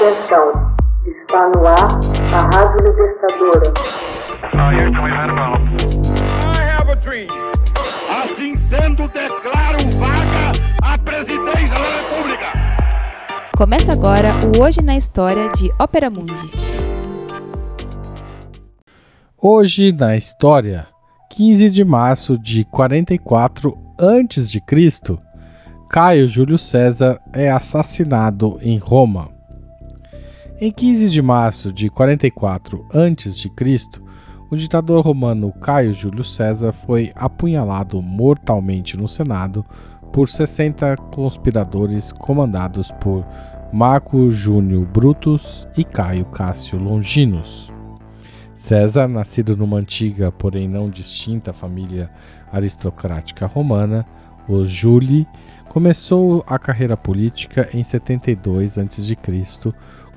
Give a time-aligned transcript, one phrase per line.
[0.00, 0.50] Atenção,
[1.04, 2.00] está no ar
[2.32, 3.70] a Rádio Libertadora.
[8.08, 10.52] Assim sendo, declaro vaga
[10.82, 12.46] a presidência da República.
[13.54, 16.50] Começa agora o Hoje na História de Ópera Mundi.
[19.36, 20.86] Hoje na História,
[21.28, 25.18] 15 de março de 44 a.C.,
[25.90, 29.39] Caio Júlio César é assassinado em Roma.
[30.62, 33.50] Em 15 de março de 44 a.C.,
[34.50, 39.64] o ditador romano Caio Júlio César foi apunhalado mortalmente no Senado
[40.12, 43.26] por 60 conspiradores comandados por
[43.72, 47.72] Marco Júnior Brutus e Caio Cássio Longinus.
[48.52, 52.10] César, nascido numa antiga, porém não distinta família
[52.52, 54.04] aristocrática romana,
[54.46, 55.26] os Júlii,
[55.70, 59.16] Começou a carreira política em 72 a.C.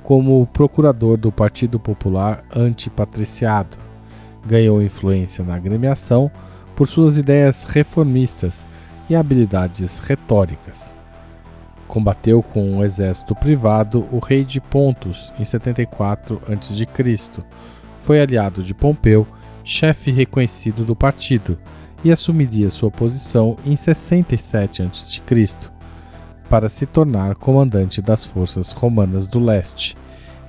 [0.03, 3.77] como procurador do Partido Popular Antipatriciado.
[4.45, 6.29] Ganhou influência na agremiação
[6.75, 8.67] por suas ideias reformistas
[9.09, 10.93] e habilidades retóricas.
[11.87, 17.43] Combateu com um exército privado o rei de Pontus em 74 a.C.
[17.95, 19.27] Foi aliado de Pompeu,
[19.63, 21.57] chefe reconhecido do partido,
[22.03, 25.21] e assumiria sua posição em 67 a.C.,
[26.49, 29.95] para se tornar comandante das forças romanas do leste.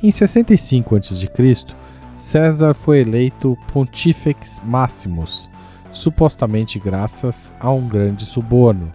[0.05, 1.75] Em 65 a.C.,
[2.13, 5.49] César foi eleito Pontifex Maximus,
[5.93, 8.93] supostamente graças a um grande suborno.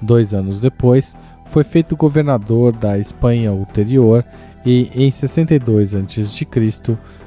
[0.00, 4.24] Dois anos depois, foi feito governador da Espanha ulterior
[4.64, 6.46] e, em 62 a.C.,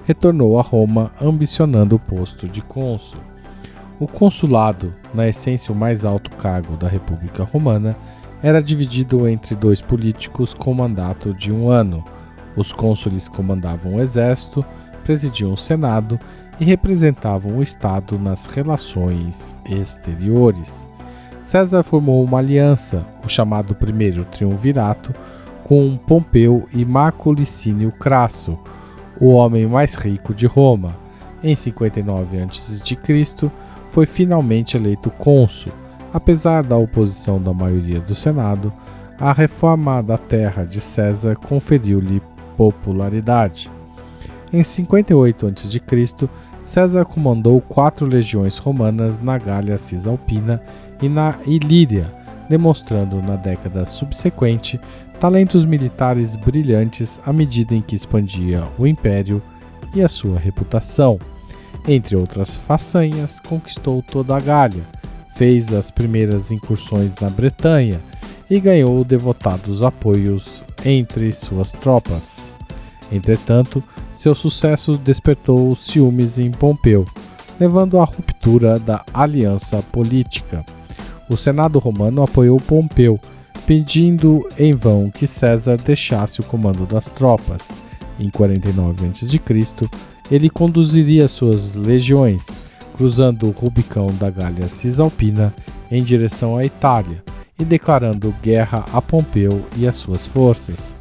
[0.06, 3.20] retornou a Roma ambicionando o posto de cônsul.
[4.00, 7.94] O consulado, na essência o mais alto cargo da República Romana,
[8.42, 12.06] era dividido entre dois políticos com mandato de um ano.
[12.58, 14.66] Os cônsules comandavam o exército,
[15.04, 16.20] presidiam o Senado
[16.60, 20.88] e representavam o Estado nas relações exteriores.
[21.44, 25.14] César formou uma aliança, o chamado Primeiro Triunvirato,
[25.64, 28.58] com Pompeu e Marco Licínio Crasso,
[29.20, 30.96] o homem mais rico de Roma.
[31.44, 33.52] Em 59 a.C.,
[33.90, 35.72] foi finalmente eleito cônsul.
[36.14, 38.74] Apesar da oposição da maioria do Senado,
[39.20, 42.22] a reforma da terra de César conferiu-lhe
[42.58, 43.72] popularidade.
[44.52, 46.30] Em 58 a.C.,
[46.64, 50.62] César comandou quatro legiões romanas na Gália Cisalpina
[51.02, 52.14] e na Ilíria,
[52.50, 54.78] demonstrando na década subsequente
[55.18, 59.42] talentos militares brilhantes à medida em que expandia o império
[59.94, 61.18] e a sua reputação.
[61.88, 64.84] Entre outras façanhas, conquistou toda a Gália,
[65.36, 68.02] fez as primeiras incursões na Bretanha
[68.50, 72.47] e ganhou devotados apoios entre suas tropas.
[73.12, 77.06] Entretanto, seu sucesso despertou ciúmes em Pompeu,
[77.60, 80.66] levando à ruptura da aliança política.
[81.30, 83.20] O Senado romano apoiou Pompeu,
[83.66, 87.68] pedindo em vão que César deixasse o comando das tropas.
[88.20, 89.90] Em 49 a.C.,
[90.32, 92.46] ele conduziria suas legiões,
[92.96, 95.54] cruzando o Rubicão da Gália Cisalpina
[95.92, 97.24] em direção à Itália
[97.60, 100.97] e declarando guerra a Pompeu e as suas forças.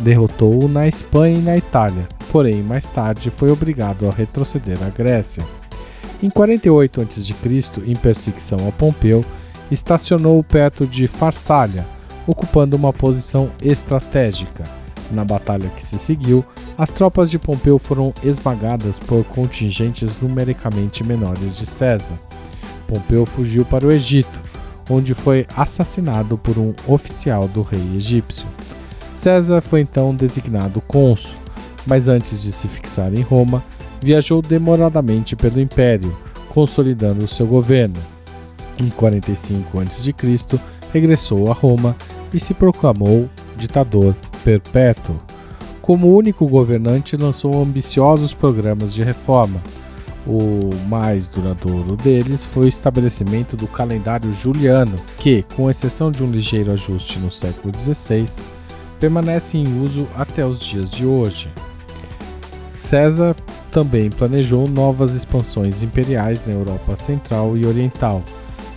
[0.00, 5.44] Derrotou-o na Espanha e na Itália, porém mais tarde foi obrigado a retroceder à Grécia.
[6.22, 7.34] Em 48 a.C.,
[7.86, 9.24] em perseguição a Pompeu,
[9.70, 11.86] estacionou perto de Farsália,
[12.26, 14.64] ocupando uma posição estratégica.
[15.10, 16.44] Na batalha que se seguiu,
[16.78, 22.14] as tropas de Pompeu foram esmagadas por contingentes numericamente menores de César.
[22.86, 24.40] Pompeu fugiu para o Egito,
[24.88, 28.46] onde foi assassinado por um oficial do rei egípcio.
[29.20, 31.34] César foi então designado cônsul,
[31.86, 33.62] mas antes de se fixar em Roma,
[34.00, 36.16] viajou demoradamente pelo império,
[36.48, 37.98] consolidando seu governo.
[38.82, 40.14] Em 45 a.C.,
[40.90, 41.94] regressou a Roma
[42.32, 45.14] e se proclamou ditador perpétuo.
[45.82, 49.60] Como único governante, lançou ambiciosos programas de reforma.
[50.26, 56.30] O mais duradouro deles foi o estabelecimento do calendário juliano, que, com exceção de um
[56.30, 58.26] ligeiro ajuste no século XVI,
[59.00, 61.50] permanece em uso até os dias de hoje.
[62.76, 63.34] César
[63.72, 68.22] também planejou novas expansões imperiais na Europa Central e Oriental.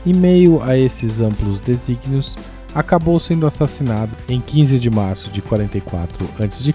[0.06, 2.38] Em meio a esses amplos desígnios,
[2.74, 6.74] acabou sendo assassinado em 15 de março de 44 a.C.